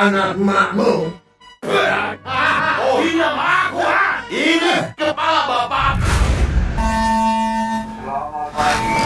anak 0.00 0.32
makmu. 0.40 1.12
Oh, 2.80 3.04
ini 3.04 3.20
nama 3.20 3.68
aku, 3.68 3.84
ha? 3.84 4.24
Ini 4.32 4.96
kepala 4.96 5.44
bapak. 5.44 6.00
Selamat 8.00 8.48
pagi. 8.56 8.96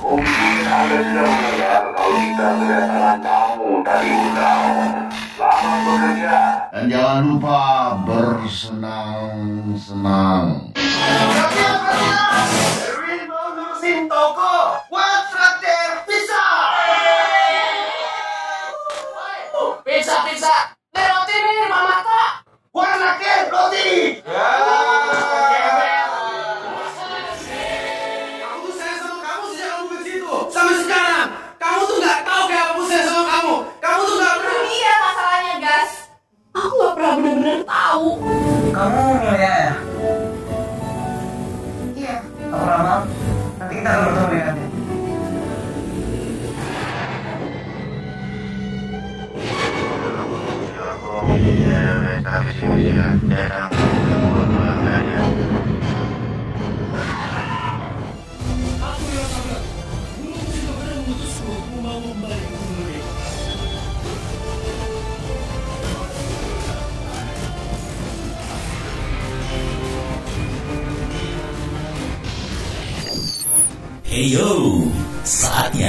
Mungkin 0.00 0.64
Anda 0.64 1.04
sudah 1.04 1.28
mendengar 1.28 1.92
kalau 1.92 2.24
kita 2.24 2.56
kedatangan 2.56 3.20
tamu 3.20 3.84
tadi 3.84 4.08
undang. 4.08 5.12
Selamat 5.36 5.76
bekerja. 5.84 6.64
Dan 6.72 6.88
jangan 6.88 7.28
lupa 7.28 7.92
bersenang-senang. 8.08 10.72
Mau 13.28 13.28
ngurusin 13.28 14.08
toko. 14.08 14.87
Gak 42.78 42.86
pernah 42.86 43.02
maaf. 43.02 43.58
Nanti 43.58 43.74
kita 43.74 43.90
akan 43.90 44.02
bertemu 44.06 44.26
di 44.30 44.38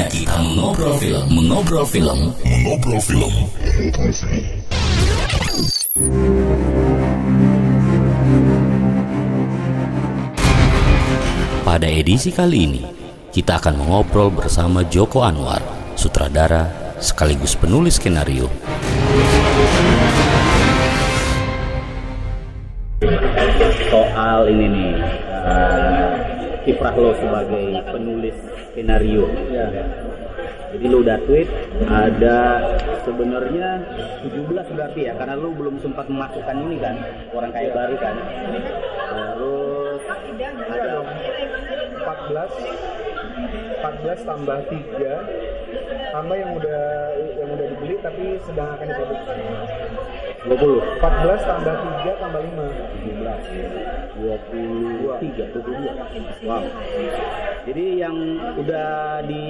kita 0.09 0.41
mengobrol 0.41 0.97
film, 0.97 1.25
mengobrol 1.29 1.85
film, 1.85 2.19
mengobrol 2.41 2.97
film. 2.97 3.33
Pada 11.61 11.85
edisi 11.85 12.33
kali 12.33 12.57
ini, 12.65 12.83
kita 13.29 13.61
akan 13.61 13.77
mengobrol 13.77 14.33
bersama 14.33 14.81
Joko 14.89 15.21
Anwar, 15.21 15.61
sutradara 15.93 16.73
sekaligus 16.97 17.53
penulis 17.53 18.01
skenario. 18.01 18.49
soal 23.89 24.45
ini 24.53 24.65
nih 24.69 24.91
eh, 25.49 25.88
kiprah 26.69 26.93
lo 26.93 27.17
sebagai 27.17 27.81
penulis 27.89 28.37
skenario. 28.69 29.25
Jadi 30.69 30.85
lo 30.85 31.01
udah 31.01 31.17
tweet 31.25 31.49
ada 31.89 32.61
sebenarnya 33.01 33.81
17 34.21 34.77
berarti 34.77 35.09
ya 35.09 35.17
karena 35.17 35.33
lo 35.33 35.49
belum 35.49 35.81
sempat 35.81 36.05
memasukkan 36.05 36.57
ini 36.69 36.77
kan 36.77 36.93
orang 37.33 37.49
kaya 37.49 37.73
baru 37.73 37.97
kan. 37.97 38.15
Terus 39.09 40.01
ada 40.69 41.01
14 42.05 42.53
14 43.81 44.29
tambah 44.29 44.59
3 44.69 46.13
tambah 46.13 46.37
yang 46.37 46.51
udah 46.53 46.85
yang 47.33 47.49
udah 47.49 47.65
dibeli 47.65 47.95
tapi 48.05 48.37
sedang 48.45 48.69
akan 48.77 48.85
diproduksi 48.93 49.41
20 50.47 51.03
14 51.03 51.43
tambah 51.43 51.75
3 51.99 52.21
tambah 52.23 52.39
17 52.39 53.19
23 54.19 55.51
22 55.51 56.47
wow. 56.47 56.63
Jadi 57.67 57.85
yang 57.99 58.15
udah 58.55 59.19
di 59.27 59.43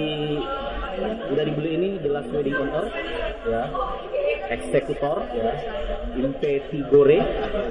udah 1.29 1.43
dibeli 1.45 1.71
ini 1.77 1.89
The 2.01 2.09
Last 2.09 2.33
Wedding 2.33 2.57
on 2.57 2.69
Earth. 2.73 2.89
5 2.89 3.53
ya. 3.53 3.63
Eksekutor. 4.49 5.29
Ya. 5.29 5.53
Impetigore 6.17 7.21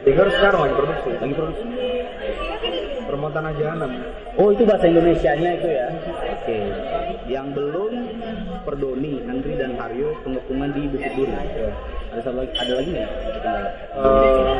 Tiga 0.06 0.30
sekarang 0.30 0.60
lagi 0.62 0.74
produksi. 0.78 1.10
Lagi 1.18 1.34
produksi. 1.34 1.66
Permontan 3.08 3.50
jahanam 3.56 4.04
oh 4.36 4.52
itu 4.52 4.68
bahasa 4.68 4.84
Indonesianya 4.86 5.58
itu 5.58 5.68
ya? 5.74 5.88
Oke. 6.38 6.58
Yang 7.26 7.46
belum 7.56 7.92
Perdoni 8.62 9.24
Andri 9.26 9.56
dan 9.56 9.74
Haryo 9.80 10.12
pengepungan 10.22 10.70
di 10.76 10.82
Bukit 10.92 11.12
Duri 11.16 11.34
ada 12.18 12.26
satu 12.26 12.42
lagi 12.42 12.50
ada 12.58 12.72
lagi 12.74 12.90
nggak. 12.90 13.10
Eh, 13.94 14.50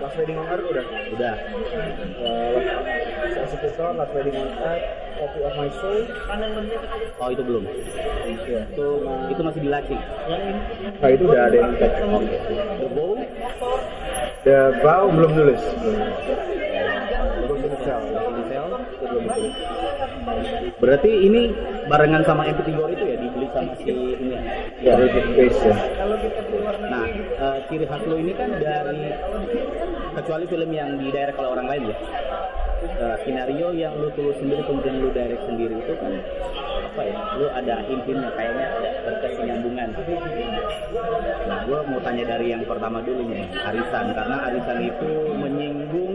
Last 0.00 0.16
Wedding 0.16 0.38
on 0.40 0.46
Earth 0.48 0.64
udah. 0.64 0.84
Udah. 1.12 1.34
Uh, 2.24 2.56
Last 4.00 4.12
Wedding 4.16 4.36
on 4.40 4.48
Earth 4.48 4.84
Copy 5.12 5.38
of 5.44 5.54
My 5.60 5.68
Soul 5.76 6.08
oh 7.20 7.28
itu 7.28 7.42
belum. 7.44 7.62
Ya. 8.48 8.64
itu 8.64 8.86
itu 9.28 9.40
masih 9.44 9.60
dilacing 9.60 10.00
nah 10.98 11.08
itu 11.12 11.22
udah 11.28 11.42
ada 11.52 11.56
yang 11.60 11.76
cek. 11.76 11.92
Oke. 12.00 12.36
The 12.80 12.88
Bow 12.96 13.12
The 14.42 14.58
Vow 14.80 15.04
belum 15.12 15.30
nulis. 15.36 15.62
Belum 17.44 17.58
ditulis. 17.60 19.54
berarti 20.80 21.10
ini 21.12 21.42
barengan 21.92 22.24
sama 22.24 22.48
MP3 22.48 22.72
itu 22.72 23.04
ya 23.04 23.16
dibeli 23.20 23.46
sama 23.52 23.72
si 23.76 23.92
ini 23.92 24.32
ya 24.32 24.40
ya 24.80 24.92
base 25.36 25.60
ya 25.60 25.76
Nah, 26.62 27.04
eh, 27.08 27.58
ciri 27.68 27.84
khas 27.84 28.02
lo 28.08 28.16
ini 28.16 28.32
kan 28.32 28.48
dari 28.56 29.12
kecuali 30.16 30.44
film 30.48 30.70
yang 30.72 30.96
di 30.96 31.12
direct 31.12 31.36
oleh 31.36 31.50
orang 31.52 31.66
lain 31.68 31.82
ya. 31.92 31.96
Eh, 32.82 33.16
skenario 33.22 33.68
yang 33.76 33.94
lu 34.00 34.08
tulis 34.16 34.36
sendiri 34.40 34.62
kemudian 34.66 35.04
lu 35.04 35.08
direct 35.12 35.44
sendiri 35.46 35.74
itu 35.78 35.92
kan 36.00 36.12
apa 36.92 37.02
ya? 37.04 37.14
Lu 37.38 37.46
ada 37.52 37.74
hint-hintnya 37.84 38.30
kayaknya 38.34 38.66
ada 38.72 38.90
berkesinambungan. 39.04 39.88
Nah, 41.48 41.58
gue 41.68 41.78
mau 41.92 42.00
tanya 42.00 42.24
dari 42.24 42.46
yang 42.56 42.62
pertama 42.64 42.98
dulu 43.04 43.22
nih, 43.28 43.44
Arisan 43.52 44.06
karena 44.16 44.36
Arisan 44.48 44.78
itu 44.80 45.08
menyinggung 45.36 46.11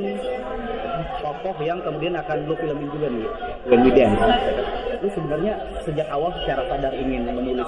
tokoh 1.28 1.56
yang 1.60 1.84
kemudian 1.84 2.16
akan 2.16 2.48
lu 2.48 2.56
filmin 2.56 2.88
juga 2.88 3.08
nih, 3.12 3.28
When 3.68 3.84
We 3.84 3.92
Dance. 3.92 4.24
Lu 5.04 5.08
sebenarnya 5.12 5.54
sejak 5.84 6.08
awal 6.08 6.32
secara 6.40 6.64
sadar 6.72 6.96
ingin 6.96 7.28
menulis 7.28 7.68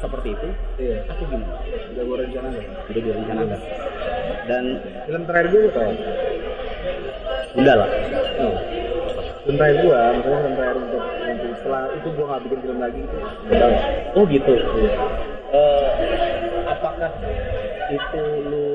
seperti 0.00 0.32
itu, 0.32 0.48
iya 0.80 1.04
atau 1.04 1.24
gimana? 1.28 1.52
udah 1.94 2.02
gue 2.02 2.16
rencanain 2.24 2.64
udah 2.64 3.02
direncanakan 3.04 3.60
dan 4.48 4.64
film 5.06 5.22
terakhir 5.24 5.48
gue 5.52 5.60
tau 5.72 5.92
udah 7.54 7.74
lah 7.78 7.88
Oh. 8.34 8.56
Film 9.44 9.60
terakhir 9.60 9.76
gue, 9.84 10.00
maksudnya 10.16 10.38
film 10.40 10.54
terakhir 10.56 10.76
untuk, 10.80 11.02
untuk 11.04 11.50
setelah 11.60 11.82
itu 11.92 12.08
gue 12.16 12.24
gak 12.24 12.40
bikin 12.48 12.58
film 12.64 12.78
lagi 12.80 12.98
gitu. 13.04 13.16
Gak 13.52 13.58
tau. 13.60 13.72
oh 14.16 14.24
gitu 14.26 14.54
Eh, 15.54 15.88
apakah 16.66 17.10
itu 17.94 18.22
lu 18.50 18.66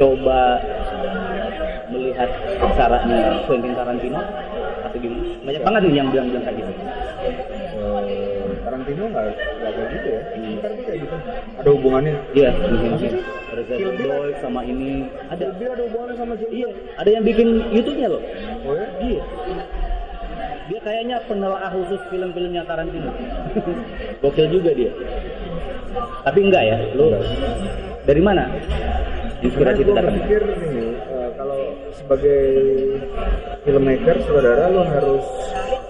coba 0.00 0.40
melihat 2.12 2.30
caranya 2.76 3.18
Quentin 3.48 3.72
Tarantino 3.72 4.20
atau 4.84 4.98
gimana 5.00 5.24
banyak 5.42 5.62
banget 5.64 5.80
nih 5.82 5.94
yang 5.96 6.08
bilang-bilang 6.12 6.44
kayak 6.44 6.56
gitu 6.60 6.72
Eh, 7.72 8.52
Tarantino 8.62 9.04
nggak 9.08 9.24
nggak 9.32 9.72
kayak 9.72 9.88
gitu 9.90 10.08
ya? 10.08 10.20
Kayak 10.84 10.98
gitu. 11.00 11.16
Ada 11.56 11.68
hubungannya? 11.72 12.14
iya 12.34 12.50
mungkin 12.52 13.12
Reservoir 13.52 13.94
Dogs 13.96 14.38
sama 14.40 14.60
ini 14.62 14.90
ada 15.28 15.44
Dia 15.56 15.68
ada 15.72 15.82
hubungannya 15.88 16.16
sama 16.16 16.32
Jim? 16.36 16.48
iya 16.52 16.68
ada 16.94 17.08
yang 17.10 17.24
bikin 17.24 17.48
YouTube-nya 17.72 18.08
loh 18.12 18.22
Oh 18.62 18.74
ya? 18.76 18.86
Iya. 19.00 19.22
Dia 20.62 20.80
kayaknya 20.80 21.16
penelaah 21.26 21.68
khusus 21.68 21.98
film-filmnya 22.06 22.62
Tarantino. 22.64 23.10
Gokil 24.22 24.46
juga 24.48 24.70
dia. 24.72 24.92
Tapi 26.22 26.38
enggak 26.38 26.62
ya, 26.62 26.76
lu 26.94 27.12
dari 28.04 28.22
mana? 28.22 28.46
Inspirasi 29.42 29.82
itu 29.82 29.90
gue 29.90 29.98
datang. 29.98 30.14
berpikir 30.14 30.40
ini, 30.54 30.94
eh, 30.94 31.11
kalau 31.42 31.74
sebagai 31.98 32.42
filmmaker, 33.66 34.14
saudara 34.30 34.70
lo 34.70 34.86
harus 34.86 35.26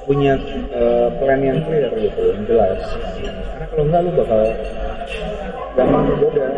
punya 0.09 0.41
eh, 0.73 1.09
plan 1.21 1.45
yang 1.45 1.61
clear 1.69 1.93
gitu, 1.93 2.33
yang 2.33 2.43
jelas. 2.49 2.81
Karena 3.21 3.67
kalau 3.69 3.85
enggak 3.85 4.01
lo 4.01 4.11
bakal 4.17 4.43
gampang 5.77 6.05
tergoda. 6.09 6.49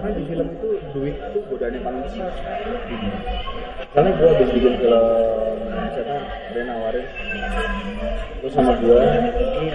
karena 0.00 0.16
di 0.16 0.22
film 0.32 0.48
itu 0.48 0.68
duit 0.96 1.12
itu 1.12 1.38
godaan 1.52 1.76
paling 1.84 2.00
besar 2.08 2.32
karena 3.92 4.10
gue 4.16 4.28
habis 4.32 4.48
bikin 4.48 4.74
film 4.80 5.56
misalkan 5.60 6.22
dia 6.56 6.62
nawarin 6.64 7.06
terus 8.40 8.52
sama 8.56 8.72
gue 8.80 9.04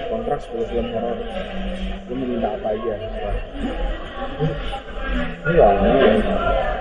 kontrak 0.10 0.42
10 0.50 0.66
film 0.66 0.88
horor 0.98 1.18
gue 2.10 2.16
mau 2.18 2.26
minta 2.26 2.58
apa 2.58 2.74
aja 2.74 2.94
ini 5.46 5.54
lah 5.62 6.74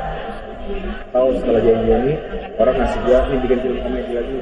tahu 1.12 1.28
setelah 1.38 1.60
janji 1.62 1.90
ini 1.90 2.14
orang 2.58 2.76
ngasih 2.80 3.00
gue 3.04 3.18
nih 3.18 3.38
bikin 3.44 3.58
film 3.62 3.78
komedi 3.84 4.12
lagi. 4.14 4.36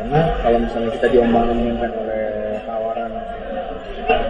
Karena 0.00 0.20
kalau 0.40 0.58
misalnya 0.64 0.90
kita 0.96 1.06
diombang-ambingkan 1.12 1.90
oleh 1.92 2.24
tawaran 2.64 3.12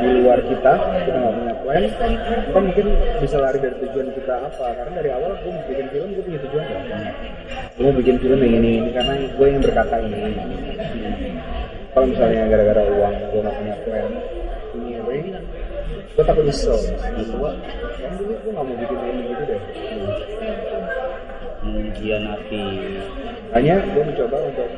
di 0.01 0.09
luar 0.21 0.39
kita 0.45 0.73
kita 1.07 1.17
nggak 1.17 1.35
punya 1.37 1.55
plan 1.63 1.85
kita 1.87 2.59
mungkin 2.61 2.87
bisa 3.23 3.37
lari 3.39 3.59
dari 3.63 3.77
tujuan 3.87 4.09
kita 4.17 4.35
apa. 4.51 4.67
Karena 4.75 4.93
dari 4.99 5.11
awal 5.15 5.31
gue 5.41 5.53
bikin 5.71 5.87
film 5.93 6.09
gue 6.17 6.25
punya 6.25 6.41
tujuan. 6.49 6.65
Kan 6.69 7.03
gue 7.77 7.83
mau 7.85 7.95
bikin 7.97 8.17
film 8.19 8.39
yang 8.43 8.55
ini 8.61 8.71
ini 8.83 8.91
karena 8.91 9.15
gue 9.17 9.47
yang 9.47 9.61
berkata 9.63 9.97
ini. 10.03 10.19
Kalau 11.91 12.07
misalnya 12.07 12.47
gara-gara 12.47 12.83
uang 12.87 13.15
gue 13.35 13.41
nggak 13.43 13.57
punya 13.59 13.75
plan 13.87 14.07
ini 14.71 14.95
ring 15.03 15.27
gue 16.21 16.29
takut 16.29 16.45
nyesel. 16.45 16.77
Gue 16.77 17.51
kan 17.97 18.13
dulu 18.21 18.33
gue 18.37 18.51
nggak 18.53 18.65
mau 18.69 18.77
bikin 18.77 18.97
film 19.01 19.19
gitu 19.25 19.43
deh. 19.49 19.61
Mengkhianati 21.61 22.65
hanya 23.57 23.75
gue 23.83 24.05
mencoba 24.05 24.37
untuk 24.53 24.69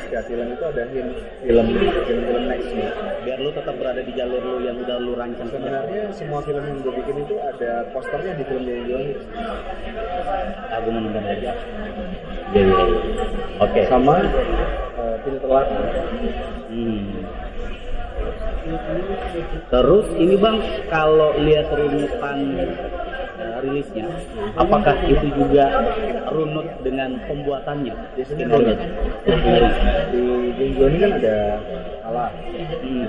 setiap 0.00 0.24
film 0.24 0.46
itu 0.56 0.64
ada 0.64 0.82
film. 0.88 1.08
film 1.44 1.66
film 1.76 2.22
film 2.24 2.44
nextnya 2.48 2.88
biar 3.28 3.38
lu 3.44 3.50
tetap 3.52 3.74
berada 3.76 4.00
di 4.00 4.12
jalur 4.16 4.40
lu 4.40 4.64
yang 4.64 4.80
udah 4.80 4.96
lu 4.96 5.12
rancang. 5.20 5.48
Sebenarnya 5.52 6.02
semua 6.16 6.40
film 6.40 6.64
yang 6.64 6.78
gue 6.80 6.92
bikin 6.96 7.16
itu 7.28 7.36
ada 7.44 7.92
posternya 7.92 8.32
di 8.40 8.44
film 8.48 8.64
yang 8.64 8.82
gue 8.88 9.02
aku 10.72 10.88
mau 10.88 11.00
nonton 11.04 11.24
aja. 11.28 11.52
Iya 12.56 12.62
iya 12.64 12.84
iya. 12.88 12.98
oke. 13.60 13.80
Sama 13.84 14.16
uh, 14.96 15.16
film 15.20 15.38
telat. 15.44 15.66
Hmm. 16.72 17.04
Terus 19.70 20.06
ini 20.18 20.34
bang, 20.38 20.56
kalau 20.90 21.34
lihat 21.38 21.70
runutan 21.70 22.38
eh, 23.36 23.56
rilisnya, 23.62 24.06
apakah 24.56 24.96
itu 25.06 25.26
juga 25.36 25.70
runut 26.32 26.66
dengan 26.82 27.20
pembuatannya? 27.28 27.94
biasanya 28.16 28.44
di 30.10 30.22
Jeng 30.56 30.92
ini 30.92 30.96
kan 30.98 31.12
ada 31.20 31.36
kalah 32.00 32.30
Hmm. 32.86 33.06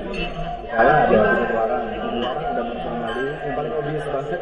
kalah 0.67 0.97
ada 1.07 1.15
pengeluaran. 1.15 1.83
Pengeluaran 1.95 2.43
ada 2.43 2.63
Mali 2.97 3.25
yang 3.29 3.53
paling 3.55 3.73
obvious 3.77 4.05
banget. 4.11 4.39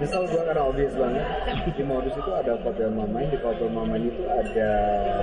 Misal 0.00 0.22
gue 0.26 0.42
karena 0.42 0.62
obvious 0.64 0.94
banget. 0.96 1.24
Di 1.70 1.82
modus 1.86 2.14
itu 2.18 2.30
ada 2.34 2.52
hotel 2.58 2.88
mamain 2.90 3.28
di 3.30 3.38
hotel 3.38 3.68
mamain 3.70 4.02
itu 4.10 4.22
ada 4.26 4.70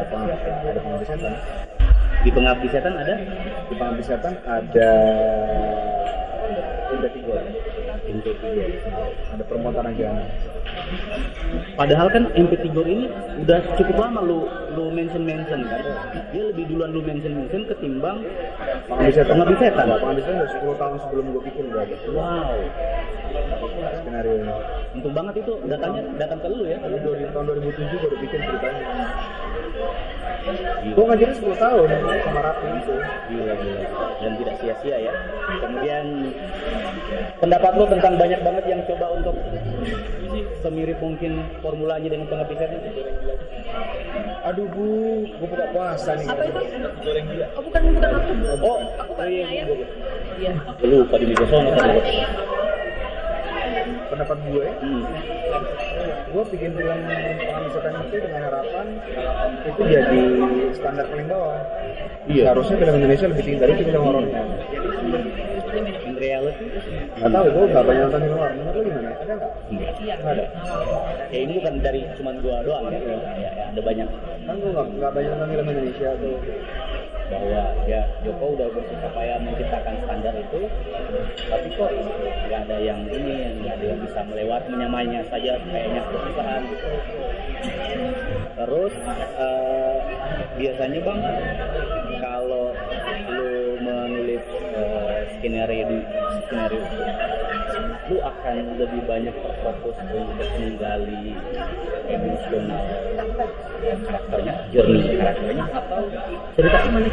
pengabdi 0.07 0.47
ada 0.47 0.79
pengabdi 0.79 1.05
setan 1.05 1.33
Di 2.27 2.35
pengabdi 2.35 2.67
setan 2.67 2.91
ada 2.91 3.15
di 3.71 3.75
pengabdi 3.79 4.03
setan 4.03 4.35
ada 4.43 4.91
Indah 6.91 8.35
ada 9.31 9.43
perempuan 9.47 9.71
tanah 9.71 9.95
jana 9.95 10.27
Padahal 11.79 12.11
kan 12.11 12.27
MP3 12.35 12.67
ini 12.83 13.07
udah 13.47 13.59
cukup 13.79 13.95
lama 13.95 14.27
lu 14.27 14.43
lu 14.75 14.91
mention 14.91 15.23
mention 15.23 15.71
kan. 15.71 15.79
Dia 16.35 16.51
lebih 16.51 16.67
duluan 16.67 16.91
lu 16.91 16.99
mention 16.99 17.31
mention 17.31 17.63
ketimbang 17.63 18.27
pengabdi 18.91 19.15
setan 19.15 19.31
Pengabdi 19.31 19.55
setan. 19.63 19.85
Enggak, 19.87 19.99
pengabdi 20.03 20.21
setan 20.27 20.35
udah 20.43 20.51
10 20.51 20.81
tahun 20.83 20.97
sebelum 21.07 21.25
gue 21.31 21.43
bikin 21.47 21.63
udah 21.71 21.81
ada 21.87 21.95
wow. 22.11 22.51
skenario 24.03 24.35
ini 24.43 24.51
Untuk 24.99 25.11
banget 25.15 25.33
itu 25.47 25.53
datanya 25.63 26.01
datang 26.19 26.39
ke 26.43 26.47
lu 26.51 26.67
ya. 26.67 26.75
Tahun 26.83 27.45
2007 27.55 27.87
gue 27.87 27.99
udah 28.03 28.19
bikin 28.19 28.39
ceritanya 28.43 28.83
gue 30.87 31.03
ngajarin 31.03 31.35
10 31.35 31.59
tahun 31.59 31.87
sama 32.23 32.39
Rapi 32.39 32.67
itu 32.79 32.93
Gila 33.27 33.53
gila 33.59 33.81
dan 34.17 34.31
tidak 34.39 34.55
sia-sia 34.63 34.97
ya. 35.03 35.13
Kemudian 35.59 36.05
pendapat 37.37 37.71
lo 37.75 37.85
tentang 37.85 38.13
banyak 38.15 38.39
banget 38.39 38.63
yang 38.65 38.81
coba 38.87 39.05
untuk 39.13 39.35
semirip 40.63 40.97
mungkin 40.97 41.31
formulanya 41.59 42.07
dengan 42.07 42.27
pengabdi 42.27 42.55
setan. 42.55 42.81
aduh 44.47 44.63
bu 44.71 44.87
gue 45.27 45.43
buka 45.43 45.65
puasa 45.75 46.15
nih 46.15 46.23
Apa 46.23 46.43
itu? 46.47 46.59
goreng 47.03 47.27
dia 47.35 47.47
Oh 47.51 47.61
bukan 47.67 47.81
bukan 47.91 48.09
aku. 48.15 48.31
Oh, 48.63 48.77
Aku 48.95 49.11
Mbak 49.11 49.27
Nia 49.27 49.43
ya. 49.51 49.65
Iya. 50.39 50.53
lu 50.87 51.03
tadi 51.11 51.25
di 51.27 51.35
sono 51.35 51.69
tadi. 51.75 51.99
Pendapat 54.17 54.37
gue 54.49 54.65
Hmm. 54.81 55.03
gue 56.27 56.43
bikin 56.49 56.71
film 56.73 56.99
pengabdi 57.37 57.69
setan 57.69 57.93
itu 58.01 58.17
dengan 58.17 58.41
harapan 58.49 58.85
itu 59.61 59.81
jadi 59.85 60.19
standar 60.73 61.05
paling 61.05 61.27
bawah 61.29 61.61
Iya. 62.27 62.43
harusnya 62.51 62.75
film 62.75 62.95
Indonesia 62.97 63.27
lebih 63.29 63.43
tinggi 63.45 63.59
dari 63.61 63.73
film 63.77 64.01
horornya 64.03 64.41
In 65.77 66.15
reality 66.17 66.65
Gak 67.17 67.29
tau, 67.29 67.45
gue 67.45 67.65
gak 67.69 67.85
banyak 67.85 68.03
nonton 68.09 68.21
film 68.25 68.37
horor. 68.37 68.51
Menurut 68.53 68.75
lu 68.77 68.81
gimana? 68.89 69.09
Ada 69.17 69.33
nggak? 69.37 69.51
enggak. 69.69 69.91
Nggak 69.97 70.33
ada. 70.33 70.45
Ya 71.29 71.37
ini 71.37 71.51
bukan 71.61 71.73
dari 71.81 72.01
cuma 72.13 72.31
gua 72.41 72.55
doang 72.65 72.83
ya. 72.89 72.97
Ya, 72.97 73.17
ya, 73.37 73.49
ada 73.69 73.81
banyak 73.81 74.07
Kan 74.47 74.55
gue 74.57 74.71
gak, 74.71 74.87
nggak 74.97 75.11
banyak 75.13 75.29
nonton 75.33 75.49
film 75.53 75.65
Indonesia 75.67 76.09
tuh. 76.17 76.35
Bahwa 77.27 77.75
ya 77.83 78.01
Joko 78.23 78.55
udah 78.55 78.67
bersusah 78.71 79.11
payah 79.11 79.37
menciptakan 79.43 79.95
standar 80.07 80.33
itu 80.39 80.61
tapi 81.51 81.67
kok 81.75 81.91
nggak 82.47 82.61
ada 82.67 82.77
yang 82.79 83.03
ini 83.11 83.35
nggak 83.63 83.73
ada 83.79 83.85
yang 83.85 83.99
bisa 83.99 84.19
melewati 84.23 84.67
menyamainya 84.71 85.21
saja 85.27 85.59
kayaknya 85.59 86.01
gitu 86.07 86.91
terus 88.57 88.93
eh, 89.37 89.97
biasanya 90.57 90.99
bang 91.03 91.19
skenario 95.37 95.85
skenario 96.45 96.81
itu 96.81 96.99
lu 98.07 98.17
akan 98.23 98.55
lebih 98.79 99.01
banyak 99.03 99.35
terfokus 99.35 99.95
untuk 99.99 100.25
menggali 100.57 101.35
emosional 102.07 102.83
karakternya 104.07 104.53
journey 104.71 105.01
karakternya 105.19 105.65
atau 105.71 106.01
cerita 106.55 106.79
ini 106.87 107.11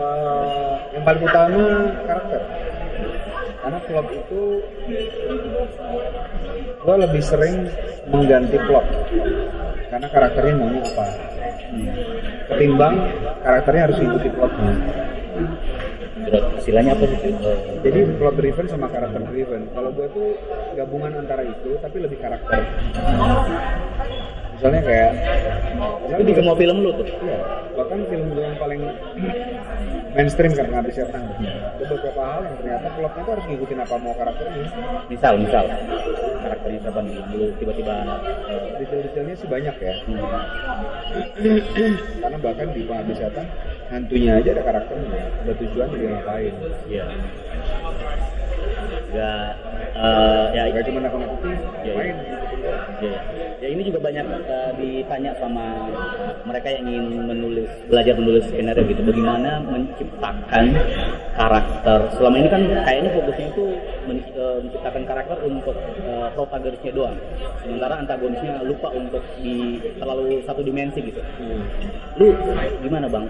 Eh, 0.00 0.74
yang 0.96 1.04
paling 1.04 1.22
utama 1.28 1.64
karakter. 2.08 2.40
Karena 3.60 3.78
plot 3.84 4.06
itu 4.16 4.42
gue 6.80 6.96
lebih 7.04 7.22
sering 7.22 7.68
mengganti 8.08 8.56
plot. 8.64 8.86
Karena 9.92 10.08
karakternya 10.08 10.54
maunya 10.56 10.80
apa. 10.80 11.06
Ketimbang 12.48 12.94
karakternya 13.44 13.82
harus 13.92 13.98
ikuti 14.00 14.28
plotnya. 14.32 14.72
Istilahnya 16.56 16.92
apa 16.94 17.04
sih 17.06 17.18
Eh, 17.30 17.58
Jadi 17.80 17.98
plot 18.16 18.34
driven 18.36 18.66
sama 18.66 18.86
karakter 18.86 19.22
driven. 19.26 19.62
Kalau 19.72 19.90
gue 19.90 20.06
tuh 20.10 20.28
gabungan 20.74 21.12
antara 21.16 21.42
itu, 21.42 21.70
tapi 21.80 21.96
lebih 21.98 22.18
karakter. 22.18 22.60
Misalnya 24.54 24.80
kayak, 24.84 25.10
itu 26.12 26.20
di 26.20 26.34
semua 26.36 26.52
film 26.52 26.84
lu 26.84 26.92
tuh 26.92 27.08
Iya, 27.08 27.38
bahkan 27.72 28.04
film 28.04 28.28
gue 28.28 28.44
yang 28.44 28.60
paling 28.60 28.80
mainstream 30.12 30.52
karena 30.52 30.84
habis 30.84 30.92
setan. 30.92 31.24
Ada 31.32 31.84
beberapa 31.88 32.20
hal 32.20 32.40
yang 32.44 32.56
ternyata 32.60 32.88
plotnya 32.92 33.22
tuh 33.24 33.32
harus 33.32 33.44
ngikutin 33.48 33.78
apa 33.80 33.94
mau 33.96 34.12
karakternya. 34.12 34.64
misal 35.08 35.32
misal 35.40 35.64
karakternya 36.40 36.78
siapa 36.84 37.00
nih 37.00 37.16
lu 37.32 37.46
tiba-tiba 37.56 37.94
eh, 38.52 38.68
Detail-detailnya 38.84 39.34
sih 39.40 39.48
banyak 39.48 39.76
ya. 39.80 39.94
hmm, 40.04 40.20
Karena 42.20 42.36
bahkan 42.38 42.68
di 42.76 42.80
pengabdi 42.84 43.14
setan, 43.16 43.46
hantunya 43.90 44.38
aja 44.38 44.48
ada 44.54 44.62
karakternya, 44.62 45.20
ada 45.42 45.52
tujuan 45.58 45.88
dia 45.98 46.08
ngapain. 46.14 46.54
ya 46.86 47.04
nggak 49.10 49.48
eh, 49.98 50.70
ya 50.70 50.80
cuma 50.86 50.98
nakut-nakutin, 51.02 51.58
Iya, 51.82 51.92
main. 51.98 52.16
Ya, 53.00 53.12
ya 53.58 53.68
ini 53.72 53.82
juga 53.88 53.98
banyak 54.04 54.26
uh, 54.46 54.70
ditanya 54.76 55.32
sama 55.40 55.88
mereka 56.44 56.68
yang 56.70 56.84
ingin 56.86 57.06
menulis 57.26 57.68
belajar 57.88 58.14
menulis 58.20 58.44
skenario 58.52 58.84
gitu 58.86 59.02
bagaimana 59.02 59.64
menciptakan 59.64 60.76
karakter 61.34 61.98
selama 62.14 62.36
ini 62.36 62.48
kan 62.52 62.62
kayaknya 62.84 63.10
fokusnya 63.16 63.46
itu 63.50 63.64
uh, 64.12 64.58
menciptakan 64.62 65.02
karakter 65.06 65.38
untuk 65.46 65.76
uh, 66.06 66.28
protagonisnya 66.34 66.92
doang 66.92 67.16
sementara 67.62 67.94
antagonisnya 68.02 68.54
lupa 68.66 68.88
untuk 68.90 69.22
di 69.38 69.78
terlalu 69.96 70.42
satu 70.44 70.60
dimensi 70.66 70.98
gitu 71.06 71.20
lu 72.18 72.28
gimana 72.82 73.06
bang 73.06 73.24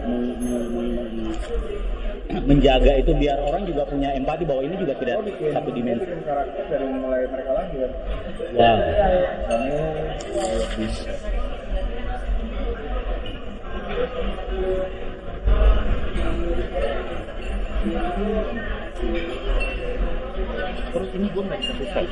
menjaga 2.31 2.95
itu 2.95 3.11
biar 3.19 3.43
orang 3.43 3.67
juga 3.67 3.83
punya 3.91 4.15
empati 4.15 4.47
bahwa 4.47 4.63
ini 4.63 4.79
juga 4.79 4.95
tidak 5.03 5.19
Oh, 5.19 5.27
bikin, 5.27 5.51
satu 5.51 5.71
dimensi 5.75 6.07
dari 6.71 6.87
mulai 6.95 7.27
mereka 7.27 7.51
lahir. 7.59 7.91
wow 8.55 8.79
Kamu 9.51 9.83
bisa. 10.79 11.13
Terus 20.91 21.11
ini 21.15 21.27
gue 21.31 21.43
nggak 21.43 21.61
bisa 21.63 21.73
subscribe. 21.79 22.11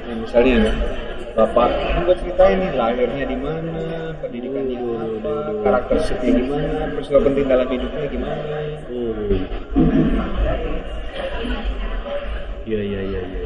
Nah, 0.00 0.16
misalnya 0.20 0.52
ya, 0.52 0.72
bapak 1.32 1.68
kan 1.70 2.00
gue 2.04 2.16
ceritain 2.20 2.58
nih 2.60 2.72
lahirnya 2.76 3.24
di 3.24 3.36
mana, 3.38 4.12
pendidikannya 4.20 4.76
apa, 4.80 5.34
karakteristiknya 5.64 6.30
gimana, 6.44 6.92
peristiwa 6.96 7.20
penting 7.24 7.46
dalam 7.48 7.68
hidupnya 7.68 8.06
gimana. 8.10 8.42
Oh. 8.90 9.14
Iya 12.68 12.80
iya 12.86 13.00
iya 13.02 13.20
iya. 13.24 13.42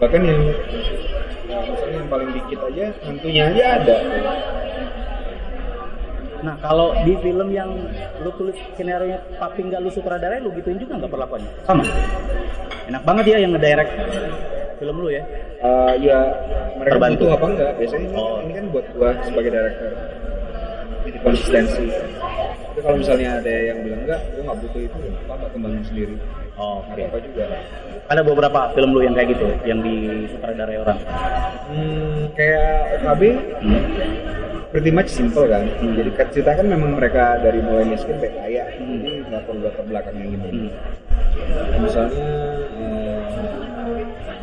Bahkan 0.00 0.20
yang 0.24 0.42
ya, 1.54 1.62
misalnya 1.64 1.96
yang 1.96 2.08
paling 2.10 2.28
dikit 2.32 2.58
aja 2.64 2.84
hantunya 3.02 3.42
aja 3.48 3.64
ada. 3.78 3.96
Nah 6.44 6.54
kalau 6.60 6.92
di 7.06 7.16
film 7.24 7.48
yang 7.50 7.70
lu 8.20 8.30
tulis 8.36 8.56
skenario 8.74 9.16
nya 9.16 9.18
tapi 9.38 9.64
nggak 9.64 9.80
lu 9.80 9.88
sutradarain 9.88 10.44
lu 10.44 10.52
gituin 10.52 10.76
juga 10.76 11.00
nggak 11.00 11.12
perlakuannya? 11.14 11.50
Sama. 11.64 11.84
Enak 12.84 13.02
banget 13.02 13.24
ya 13.32 13.36
yang 13.40 13.56
ngedirect 13.56 13.90
film 14.76 14.96
lu 15.00 15.08
ya. 15.08 15.22
Eh, 15.64 15.92
ya 16.04 16.18
mereka 16.76 17.00
Terbantu. 17.00 17.22
butuh 17.24 17.30
apa 17.32 17.46
enggak? 17.48 17.70
Biasanya 17.80 18.08
Oh. 18.12 18.36
ini 18.44 18.52
kan 18.52 18.64
buat 18.68 18.86
gua 18.92 19.10
sebagai 19.24 19.50
director. 19.54 19.90
Jadi 21.04 21.18
konsistensi. 21.20 21.84
Tapi 22.74 22.82
kalau 22.82 22.98
misalnya 22.98 23.38
ada 23.38 23.54
yang 23.54 23.86
bilang 23.86 24.02
enggak, 24.02 24.20
gua 24.34 24.42
nggak 24.50 24.58
butuh 24.66 24.80
itu, 24.82 24.98
apa 24.98 25.32
apa 25.38 25.46
kembangin 25.54 25.82
sendiri. 25.86 26.14
Oh, 26.58 26.82
Nggak 26.90 27.06
apa 27.06 27.18
juga. 27.22 27.44
Ada 28.10 28.20
beberapa 28.26 28.60
film 28.74 28.90
lu 28.98 29.00
yang 29.06 29.14
kayak 29.14 29.28
gitu, 29.30 29.46
yang 29.62 29.78
di 29.78 30.26
sutradarai 30.34 30.76
orang. 30.82 30.98
Hmm, 31.70 32.34
kayak 32.34 32.98
OKB 32.98 33.22
pretty 34.74 34.90
much 34.90 35.06
simple 35.06 35.46
kan. 35.46 35.70
Jadi 35.70 36.10
kan 36.18 36.26
cerita 36.34 36.50
kan 36.58 36.66
memang 36.66 36.98
mereka 36.98 37.38
dari 37.38 37.62
mulai 37.62 37.86
miskin 37.86 38.18
sampai 38.18 38.34
kaya. 38.42 38.66
Jadi 38.74 39.22
nggak 39.22 39.42
perlu 39.46 39.60
latar 39.62 39.84
belakangnya 39.86 40.26
gitu. 40.34 40.46
Misalnya 41.78 42.26
eh, 42.74 43.18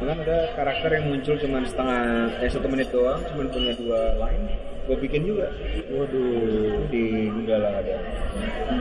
kan 0.08 0.18
ada 0.24 0.38
karakter 0.56 0.90
yang 0.96 1.06
muncul 1.12 1.36
cuma 1.36 1.68
setengah 1.68 2.32
eh 2.40 2.48
satu 2.48 2.68
menit 2.72 2.96
doang, 2.96 3.20
cuma 3.28 3.44
punya 3.52 3.76
dua 3.76 4.16
line. 4.24 4.71
Gue 4.90 4.98
bikin 4.98 5.22
juga. 5.30 5.48
Waduh, 5.94 6.90
di 6.90 7.30
Gundala 7.30 7.70
ada. 7.80 7.96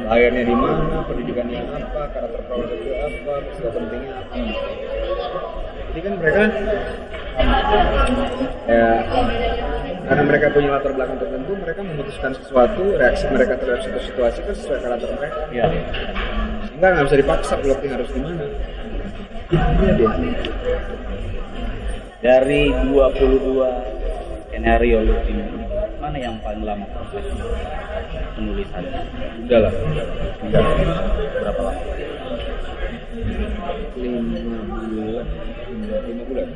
Lahirnya 0.08 0.42
di 0.48 0.54
mana, 0.56 1.04
pendidikannya 1.04 1.60
apa, 1.70 2.02
karakter 2.14 2.40
itu 2.72 2.90
apa, 2.96 3.32
peristiwa 3.44 3.70
pentingnya 3.76 4.12
apa. 4.16 4.38
Jadi 5.90 6.00
kan 6.06 6.12
mereka 6.22 6.42
ya 8.70 8.90
karena 10.06 10.22
mereka 10.26 10.46
punya 10.54 10.68
latar 10.74 10.92
belakang 10.94 11.18
tertentu, 11.18 11.52
mereka 11.58 11.80
memutuskan 11.82 12.32
sesuatu, 12.34 12.82
reaksi 12.98 13.24
mereka 13.30 13.54
terhadap 13.58 13.80
suatu 13.86 14.00
situasi 14.06 14.38
kan 14.42 14.54
sesuai 14.54 14.78
karakter 14.82 15.08
mereka. 15.18 15.38
Iya. 15.50 15.66
Sehingga 16.66 16.88
nggak 16.94 17.06
bisa 17.10 17.18
dipaksa 17.18 17.54
plotnya 17.58 17.90
harus 17.94 18.08
gimana. 18.10 18.44
Iya 19.50 19.92
dia. 19.98 20.12
Dari 22.20 22.62
22 22.90 24.50
skenario 24.50 24.98
lu 25.02 25.14
ini, 25.26 25.59
mana 26.10 26.26
yang 26.26 26.42
paling 26.42 26.66
lama 26.66 26.82
proses 26.90 27.22
penulisannya? 28.34 28.98
Udah 29.46 29.58
lah. 29.62 29.72
Udah. 30.42 30.62
Berapa 31.38 31.60
lama? 31.70 31.82
Lima 33.94 34.18
bulan. 34.90 35.26
Lima 36.02 36.22
bulan. 36.26 36.48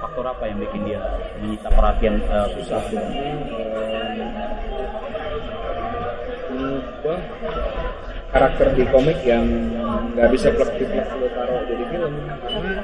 Faktor 0.00 0.24
apa 0.24 0.44
yang 0.48 0.58
bikin 0.64 0.80
dia 0.88 1.04
menyita 1.44 1.68
perhatian 1.68 2.16
eh, 2.16 2.46
susah? 2.56 2.80
Mengubah 6.48 7.20
karakter 8.32 8.66
di 8.72 8.84
komik 8.88 9.20
yang 9.28 9.44
nggak 10.16 10.32
bisa 10.32 10.48
plek 10.56 10.72
plek 10.80 11.04
lo 11.20 11.28
taruh 11.36 11.60
jadi 11.68 11.84
film 11.92 12.12
karena 12.24 12.80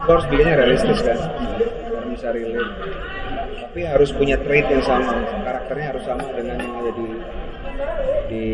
lo 0.00 0.10
harus 0.16 0.26
bikinnya 0.32 0.56
realistis 0.56 1.04
kan 1.04 1.20
bisa 2.08 2.32
relate 2.32 2.72
tapi 3.74 3.90
harus 3.90 4.14
punya 4.14 4.38
trait 4.38 4.70
yang 4.70 4.86
sama 4.86 5.18
karakternya 5.42 5.86
harus 5.90 6.06
sama 6.06 6.30
dengan 6.30 6.62
yang 6.62 6.78
ada 6.78 6.90
di 6.94 7.06
di 8.30 8.44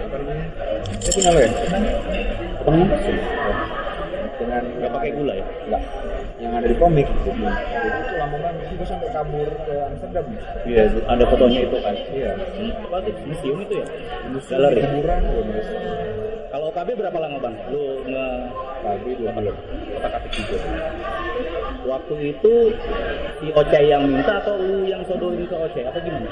apa 0.00 0.16
namanya 0.24 0.46
itu 0.88 1.08
punya 1.20 1.30
lo 1.36 1.40
ya 1.44 1.50
Apa 1.52 2.68
namanya? 2.72 2.96
dengan 4.40 4.62
Nggak 4.80 4.92
pakai 4.96 5.10
gula 5.12 5.32
ya? 5.36 5.44
Enggak. 5.68 5.82
Yang 6.40 6.52
ada 6.56 6.66
di 6.70 6.76
komik. 6.80 7.06
Jadi 7.10 7.88
itu 7.92 8.14
lama 8.16 8.36
banget. 8.38 8.64
Gue 8.72 8.86
sampai 8.88 9.08
kabur 9.10 9.48
ke 9.66 9.74
Amsterdam. 9.82 10.24
Iya, 10.62 10.82
ada 11.10 11.24
fotonya 11.26 11.60
itu 11.66 11.76
kan. 11.82 11.94
Iya. 12.08 12.30
Apa 12.86 12.96
tuh? 13.02 13.14
Museum 13.26 13.58
itu 13.66 13.74
ya? 13.82 13.86
Nulis. 14.30 14.46
Kalau 16.48 16.64
OKB 16.72 16.88
berapa 16.96 17.18
lama 17.18 17.36
bang? 17.42 17.54
Lu 17.68 17.82
nge 18.06 18.26
Tapi 18.78 19.10
dua 19.18 19.30
bulan. 19.34 19.54
otak 19.98 20.12
atik 20.22 20.30
juga. 20.38 20.58
Waktu 21.88 22.14
itu 22.36 22.54
si 23.40 23.46
Oce 23.54 23.80
yang 23.80 24.04
minta 24.06 24.44
atau 24.44 24.60
lu 24.60 24.84
yang 24.86 25.02
sodorin 25.08 25.46
ke 25.48 25.56
Oce? 25.56 25.80
Apa 25.88 25.98
gimana? 26.04 26.30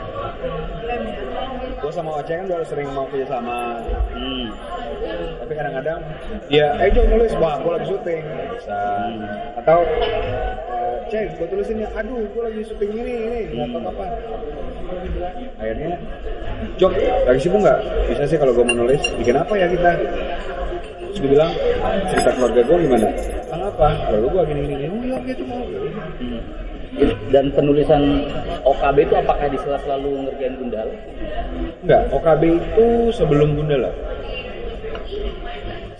Gue 1.80 1.92
sama 1.92 2.20
Oce 2.20 2.32
kan 2.36 2.44
udah 2.46 2.60
sering 2.66 2.88
mau 2.92 3.06
kerja 3.08 3.26
sama. 3.38 3.80
Hmm. 4.14 4.52
Tapi 5.42 5.52
kadang-kadang 5.54 6.00
ya, 6.50 6.74
eh 6.82 6.90
Jo 6.90 7.02
nulis, 7.06 7.32
wah 7.38 7.58
gue 7.62 7.72
lagi 7.72 7.86
syuting. 7.90 8.24
Bisa. 8.58 8.80
Atau 9.58 9.78
eh, 9.86 10.94
Cek, 11.06 11.38
gue 11.38 11.46
tulisin 11.46 11.86
ya, 11.86 11.88
aduh 11.94 12.26
gue 12.26 12.42
lagi 12.42 12.62
syuting 12.66 12.90
ini, 12.98 13.14
ini, 13.14 13.40
nggak 13.54 13.68
tahu 13.70 13.82
apa. 13.94 14.06
Akhirnya, 15.62 15.94
Jok, 16.78 16.92
lagi 17.30 17.40
sibuk 17.42 17.60
nggak? 17.62 17.80
Bisa 18.10 18.22
sih 18.26 18.38
kalau 18.38 18.52
gue 18.54 18.64
mau 18.66 18.74
nulis, 18.74 19.02
bikin 19.22 19.38
apa 19.38 19.54
ya 19.54 19.70
kita? 19.70 19.90
Terus 21.16 21.32
gue 21.32 21.32
bilang, 21.32 21.52
cerita 22.12 22.30
keluarga 22.36 22.60
gue 22.60 22.76
gimana? 22.76 23.08
Tentang 23.16 23.62
apa? 23.72 23.88
Keluarga 24.04 24.28
gue 24.28 24.42
gini, 24.52 24.60
gini, 24.68 24.84
oh 24.84 25.00
iya 25.00 25.18
gitu 25.24 25.42
mau. 25.48 25.64
Dan 27.32 27.44
penulisan 27.56 28.02
OKB 28.68 28.96
itu 29.08 29.16
apakah 29.16 29.48
di 29.48 29.56
sela 29.64 29.80
selalu 29.80 30.28
ngerjain 30.28 30.60
Gundala? 30.60 30.92
Enggak, 31.80 32.02
OKB 32.12 32.42
itu 32.60 32.86
sebelum 33.16 33.56
Gundala. 33.56 33.88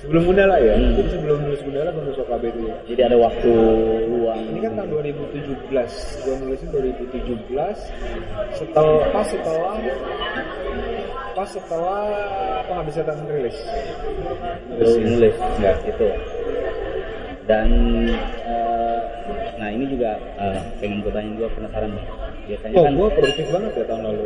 Sebelum 0.04 0.23
Gundala 0.28 0.61
ya, 0.61 0.76
Hmm. 0.76 1.00
jadi 1.00 1.08
sebelum 1.16 1.38
nulis 1.49 1.61
Gundala 1.64 1.88
gue 1.96 2.02
nulis 2.12 2.20
OKB 2.20 2.44
dulu. 2.52 2.68
Jadi 2.85 3.00
ada 3.00 3.16
waktu 3.16 3.52
luang. 4.12 4.40
Ini 4.52 4.58
kan 4.68 4.73
tahun 4.76 4.88
2017, 5.00 5.90
gue 6.28 6.35
nulisnya 6.44 6.68
2017 6.76 7.78
setelah 8.52 9.00
pas 9.16 9.25
setelah 9.25 9.80
pas 11.36 11.44
setelah 11.44 12.08
penghabisan 12.64 13.04
rilis. 13.28 13.56
Lu 14.72 14.88
nulis, 14.96 15.36
ya 15.60 15.72
itu. 15.84 16.08
Dan 17.44 17.68
eh, 18.42 19.00
nah 19.60 19.68
ini 19.68 19.84
juga 19.86 20.16
eh, 20.16 20.58
pengen 20.80 21.04
gue 21.04 21.12
tanya 21.12 21.30
juga 21.36 21.48
penasaran 21.52 21.92
nih. 21.92 22.04
Biasanya 22.46 22.74
Oh, 22.74 22.84
kan 22.88 22.92
gue 22.96 23.08
produktif 23.12 23.46
banget 23.52 23.72
ya 23.76 23.84
tahun 23.84 24.02
lalu. 24.02 24.24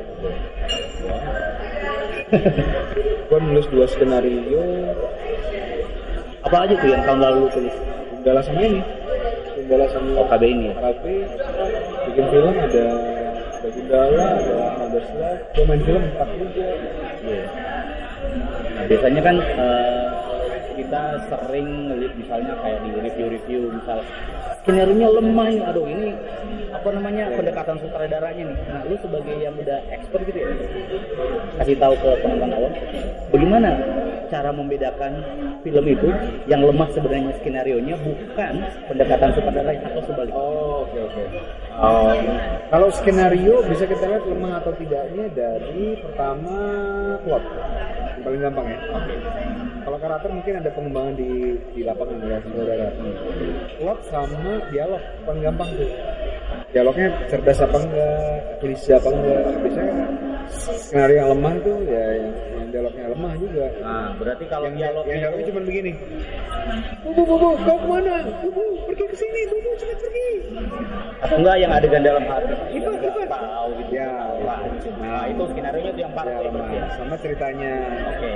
gue 3.26 3.38
nulis 3.42 3.66
dua 3.68 3.86
skenario, 3.90 4.62
apa 6.46 6.56
aja 6.62 6.74
tuh 6.78 6.88
yang 6.88 7.02
tahun 7.02 7.20
lalu 7.20 7.36
lu 7.42 7.48
tulis? 7.50 7.74
Gundala 8.14 8.40
sama 8.46 8.60
ini. 8.62 8.80
Gundala 9.58 9.86
sama 9.90 10.10
OKB 10.24 10.42
ini 10.46 10.64
ya? 10.70 10.74
OKB, 10.78 11.04
bikin 12.06 12.24
film 12.30 12.54
ada 12.54 12.86
Gundala, 13.70 14.26
ada 14.38 14.54
ada 14.84 15.00
Slide, 15.06 15.42
gue 15.54 15.64
main 15.66 15.82
film 15.86 16.02
empat 16.02 16.28
juga. 16.36 16.66
Iya. 17.20 17.44
Nah, 18.74 18.84
biasanya 18.86 19.20
kan 19.22 19.36
eh, 19.40 20.06
kita 20.80 21.02
sering 21.30 21.68
misalnya 22.18 22.54
kayak 22.60 22.78
di 22.82 22.90
review-review 22.98 23.60
misal 23.80 23.98
skenario 24.62 25.08
lemah 25.20 25.46
ini, 25.50 25.62
aduh 25.64 25.86
ini 25.86 26.08
apa 26.70 26.88
namanya 26.94 27.34
pendekatan 27.34 27.76
sutradaranya 27.82 28.42
nih. 28.46 28.58
Nah, 28.70 28.80
lu 28.86 28.96
sebagai 29.02 29.36
yang 29.36 29.54
udah 29.58 29.78
expert 29.90 30.22
gitu 30.26 30.38
ya, 30.38 30.48
kasih 31.60 31.76
tahu 31.76 31.94
ke 31.98 32.10
penonton 32.22 32.50
awam, 32.54 32.72
bagaimana 33.34 33.70
cara 34.30 34.50
membedakan 34.54 35.12
film 35.66 35.84
itu 35.90 36.08
yang 36.46 36.62
lemah 36.62 36.88
sebenarnya 36.94 37.34
skenario 37.42 37.82
nya 37.82 37.98
bukan 37.98 38.54
pendekatan 38.86 39.30
sutradaranya 39.34 39.82
atau 39.90 40.02
sebaliknya. 40.06 40.38
Oh, 40.38 40.86
oke 40.86 40.98
oke. 41.10 41.22
Um, 41.80 42.18
kalau 42.70 42.88
skenario 42.94 43.66
bisa 43.66 43.84
kita 43.90 44.04
lihat 44.06 44.24
lemah 44.30 44.62
atau 44.62 44.72
tidaknya 44.78 45.26
dari 45.34 45.98
pertama 45.98 46.54
plot 47.26 47.44
yang 48.20 48.28
paling 48.28 48.40
gampang 48.44 48.66
ya. 48.68 48.78
Kalau 49.80 49.96
karakter 49.96 50.28
mungkin 50.28 50.54
ada 50.60 50.70
pengembangan 50.76 51.14
di 51.16 51.30
di 51.72 51.80
lapangan 51.80 52.20
ya 52.20 52.38
saudara. 52.44 52.88
Plot 53.80 53.98
sama 54.12 54.52
dialog 54.68 55.02
paling 55.24 55.42
gampang 55.42 55.68
tuh. 55.80 55.90
Dialognya 56.70 57.08
cerdas 57.32 57.58
apa 57.64 57.78
enggak, 57.80 58.40
klise 58.60 58.90
apa 58.92 59.08
enggak. 59.08 59.42
Biasanya 59.64 59.94
skenario 60.84 61.16
yang 61.16 61.28
lemah 61.32 61.54
tuh 61.64 61.78
ya 61.88 62.04
yang 62.20 62.59
dialognya 62.70 63.04
lemah 63.10 63.32
juga. 63.36 63.66
Nah, 63.82 64.08
berarti 64.16 64.44
kalau 64.46 64.64
yang 64.70 64.76
dialog 64.78 65.04
yang 65.06 65.20
dialognya 65.26 65.46
cuma 65.50 65.60
begini. 65.66 65.92
Bubu 67.04 67.22
bubu 67.26 67.48
kau 67.66 67.76
ke 67.76 67.86
mana? 67.86 68.14
Bubu 68.42 68.62
pergi 68.88 69.04
ke 69.10 69.16
sini. 69.18 69.40
Bubu 69.50 69.70
cepat 69.78 69.98
pergi. 69.98 70.30
Atau 71.20 71.36
enggak 71.42 71.56
yang 71.60 71.70
adegan 71.74 72.02
dalam 72.02 72.24
hati? 72.24 72.54
Itu, 72.74 72.90
Enggak 72.90 73.12
itu. 73.12 73.22
tahu 73.28 73.68
gitu. 73.76 73.90
Ya, 73.92 74.12
nah 75.02 75.22
itu 75.28 75.42
skenario 75.50 75.80
nya 75.84 75.90
itu 75.92 76.00
yang 76.00 76.14
parah 76.14 76.32
ya 76.32 76.42
lemah. 76.48 76.68
sama 76.96 77.14
ceritanya. 77.18 77.72
Oke 78.14 78.32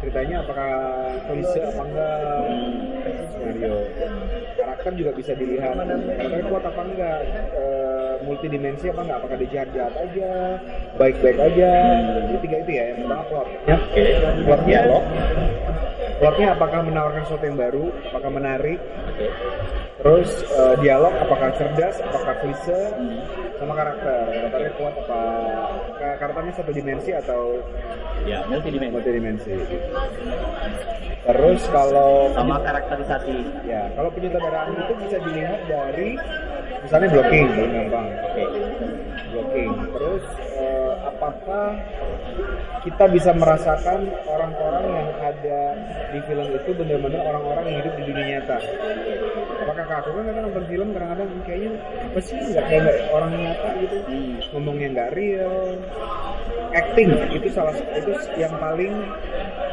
ceritanya 0.00 0.36
apakah 0.44 0.72
klise 1.26 1.60
apa 1.64 1.82
enggak? 1.82 2.44
Skenario 3.32 3.74
karakter 4.56 4.92
juga 4.96 5.10
bisa 5.16 5.32
dilihat. 5.34 5.74
Karakternya 5.76 6.46
kuat 6.50 6.64
apa 6.64 6.82
enggak? 6.84 7.20
Eh, 7.56 8.14
multidimensi 8.24 8.84
apa 8.92 9.00
enggak? 9.02 9.18
Apakah 9.24 9.36
dia 9.40 9.50
jahat 9.52 9.68
jahat 9.72 9.94
aja? 9.96 10.30
Baik 11.00 11.16
baik 11.24 11.38
aja? 11.40 11.70
Itu 12.28 12.36
tiga 12.44 12.56
itu 12.64 12.70
ya 12.74 12.84
yang 12.92 12.98
pertama 13.04 13.24
plot. 13.30 13.48
Ya 13.66 13.76
plot 14.44 14.62
dialog 14.68 15.04
plotnya 16.16 16.56
apakah 16.56 16.80
menawarkan 16.84 17.22
sesuatu 17.28 17.44
yang 17.44 17.58
baru 17.58 17.84
apakah 18.12 18.30
menarik? 18.32 18.80
Terus 19.96 20.28
eh, 20.52 20.74
dialog 20.84 21.12
apakah 21.20 21.48
cerdas 21.56 21.96
apakah 22.04 22.34
klise 22.44 22.80
sama 23.56 23.72
karakter? 23.72 24.24
Karakternya 24.28 24.72
kuat 24.76 24.94
apa? 25.06 25.22
Ka- 25.96 26.16
karakternya 26.20 26.52
satu 26.56 26.70
dimensi 26.72 27.10
atau 27.16 27.60
ya 28.28 28.44
multidimensi. 28.48 28.92
multidimensi? 28.92 29.54
Terus 31.26 31.60
kalau 31.72 32.30
sama 32.36 32.60
karakterisasi. 32.62 33.38
Ya 33.66 33.88
kalau 33.96 34.12
penyutradaraan 34.12 34.76
itu 34.78 34.92
bisa 35.00 35.16
dilihat 35.24 35.60
dari 35.66 36.14
misalnya 36.84 37.08
blocking 37.12 37.46
paling 37.56 37.72
gampang. 37.72 38.08
Oke. 38.30 38.44
Blocking. 39.32 39.70
Terus 39.96 40.24
eh, 40.54 40.92
apakah 41.08 41.68
kita 42.86 43.04
bisa 43.10 43.34
merasakan 43.34 44.06
orang-orang 44.30 44.86
yang 44.94 45.10
ada 45.18 45.60
di 46.14 46.18
film 46.30 46.46
itu 46.54 46.70
benar-benar 46.70 47.20
orang-orang 47.26 47.64
yang 47.66 47.76
hidup 47.82 47.94
di 47.98 48.02
dunia 48.06 48.26
nyata. 48.38 48.56
Apakah 49.66 49.84
aku 50.06 50.10
kan 50.14 50.22
kadang 50.30 50.44
nonton 50.46 50.64
film 50.70 50.88
kadang-kadang 50.94 51.28
kayaknya 51.42 51.70
apa 51.82 52.20
sih 52.22 52.38
nggak 52.38 52.64
kayak 52.70 52.94
orang 53.10 53.30
nyata 53.34 53.68
gitu. 53.82 53.96
Ngomongnya 54.54 54.88
nggak 54.94 55.10
real. 55.18 55.54
Acting 56.78 57.08
itu 57.34 57.48
salah 57.50 57.74
itu 57.74 58.12
yang 58.38 58.54
paling 58.62 58.92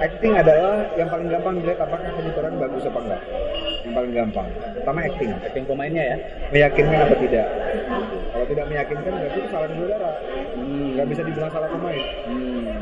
acting 0.01 0.33
adalah 0.33 0.81
yang 0.97 1.09
paling 1.11 1.27
gampang 1.29 1.53
dilihat 1.61 1.79
apakah 1.85 2.09
penyutraan 2.17 2.55
bagus 2.57 2.83
apa 2.87 2.99
enggak 3.03 3.21
yang 3.83 3.93
paling 3.93 4.11
gampang 4.17 4.47
pertama 4.81 4.99
acting. 5.05 5.29
Acting 5.45 5.65
pemainnya 5.69 6.03
ya? 6.03 6.17
Meyakinkan 6.49 6.99
apa 7.05 7.15
tidak 7.21 7.45
kalau 8.43 8.59
tidak 8.59 8.75
meyakinkan 8.75 9.13
berarti 9.15 9.39
itu 9.39 9.49
salah 9.55 9.67
saudara. 9.71 10.11
Nggak 10.59 11.07
bisa 11.15 11.21
dibilang 11.23 11.51
salah 11.55 11.69
pemain. 11.71 12.03
Hmm. 12.27 12.75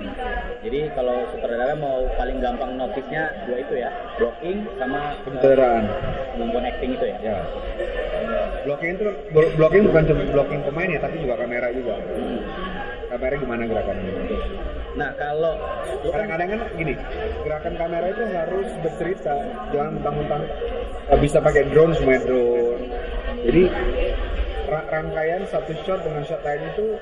Jadi 0.65 0.79
kalau 0.97 1.17
sutradara 1.29 1.77
mau 1.77 2.01
paling 2.17 2.37
gampang 2.41 2.81
notice-nya 2.81 3.29
dua 3.45 3.57
itu 3.61 3.73
ya, 3.77 3.93
blocking 4.17 4.65
sama 4.81 5.21
penyutradaraan 5.21 5.85
kemampuan 6.33 6.65
acting 6.65 6.97
itu 6.97 7.05
ya. 7.05 7.17
ya. 7.21 7.37
Blocking 8.65 8.89
itu 8.97 9.05
blo- 9.29 9.53
blocking 9.53 9.83
bukan 9.85 10.03
cuma 10.09 10.23
blocking 10.33 10.61
pemain 10.65 10.89
ya 10.89 10.97
tapi 10.97 11.15
juga 11.21 11.37
kamera 11.37 11.67
juga. 11.69 11.95
Kamera 13.13 13.33
gimana 13.37 13.63
gerakannya? 13.69 14.11
Nah 14.97 15.09
kalau 15.13 15.53
kan 16.09 16.25
kadang-kadang 16.25 16.65
kan 16.65 16.69
gini 16.73 16.93
gerakan 17.45 17.73
kamera 17.77 18.05
itu 18.09 18.23
harus 18.33 18.69
bercerita. 18.81 19.37
Jangan 19.69 20.01
mentang-mentang 20.01 20.41
eh, 21.05 21.19
bisa 21.21 21.37
pakai 21.37 21.69
drone 21.69 21.93
semuanya 21.93 22.25
drone. 22.25 22.83
Jadi 23.41 23.63
rangkaian 24.71 25.41
satu 25.51 25.75
shot 25.83 25.99
dengan 26.07 26.23
shot 26.23 26.39
lain 26.47 26.63
itu 26.71 26.95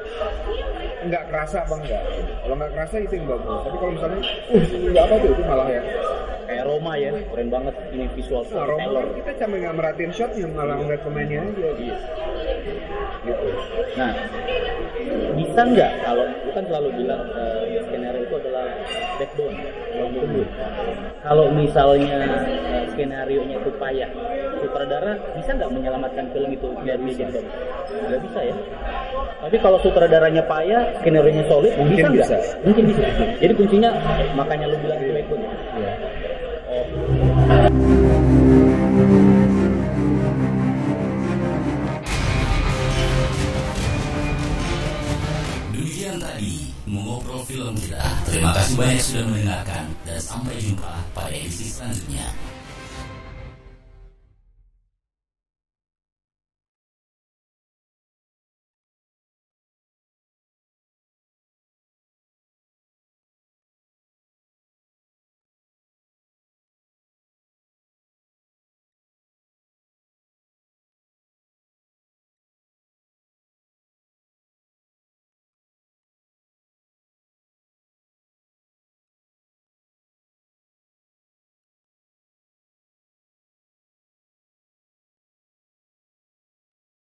nggak 1.06 1.24
kerasa 1.30 1.64
apa 1.64 1.76
enggak 1.80 2.04
kalau 2.44 2.56
nggak 2.58 2.72
kerasa 2.74 2.96
itu 3.00 3.14
yang 3.16 3.28
bagus. 3.30 3.60
Tapi 3.62 3.78
kalau 3.78 3.94
misalnya 3.94 4.22
uh 4.26 4.66
nggak 4.90 5.04
apa 5.06 5.16
tuh 5.22 5.30
itu 5.30 5.44
malah 5.46 5.70
ya. 5.70 5.84
Kayak 6.50 6.66
Roma 6.66 6.94
ya, 6.98 7.14
keren 7.30 7.50
banget 7.54 7.76
ini 7.94 8.06
visual 8.18 8.42
nah 8.50 8.66
Roma 8.66 8.82
storyteller. 8.82 9.06
kan 9.06 9.18
kita 9.22 9.32
cuma 9.38 9.56
nggak 9.62 9.76
merhatiin 9.78 10.12
shotnya 10.18 10.48
malah 10.50 10.76
ngeliat 10.82 11.02
pemainnya 11.06 11.42
aja. 11.46 11.96
Gitu 13.22 13.48
Nah, 14.00 14.12
bisa 15.38 15.62
nggak 15.62 15.92
kalau 16.02 16.26
lu 16.26 16.52
kan 16.58 16.64
selalu 16.66 16.90
bilang 16.98 17.22
eh, 17.38 17.84
skenario 17.86 18.22
itu 18.26 18.36
adalah 18.42 18.66
backbone, 19.22 19.56
Kalau 21.20 21.52
misalnya 21.52 22.48
skenario 22.96 23.44
nya 23.46 23.60
itu 23.60 23.72
payah, 23.76 24.10
sutradara 24.64 25.20
bisa 25.36 25.52
nggak 25.56 25.72
menyelamatkan 25.72 26.26
film 26.32 26.50
itu 26.52 26.68
dari 26.84 27.02
bisa. 27.04 27.28
Nggak 27.30 28.22
bisa 28.28 28.40
ya. 28.44 28.56
Tapi 29.40 29.58
kalau 29.60 29.80
sutradaranya 29.84 30.44
payah, 30.48 31.00
skenario 31.00 31.32
nya 31.32 31.46
solid, 31.48 31.74
Mungkin 31.80 32.12
bisa 32.16 32.36
bisa. 32.36 32.36
Mungkin 32.64 32.84
bisa. 32.92 33.04
Jadi 33.40 33.54
kuncinya 33.56 33.90
makanya 34.36 34.72
lu 34.72 34.78
bilang 34.84 35.00
itu. 35.04 35.36
Iya. 35.76 35.94
Oh, 36.70 36.86
film. 47.60 47.76
Terima 48.24 48.52
kasih 48.56 48.74
banyak 48.80 49.04
sudah 49.04 49.26
mendengarkan 49.28 49.84
dan 50.08 50.20
sampai 50.24 50.56
jumpa 50.64 50.94
pada 51.12 51.30
edisi 51.36 51.68
selanjutnya. 51.68 52.28